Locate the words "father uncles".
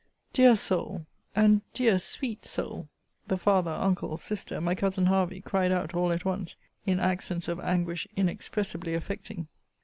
3.37-4.23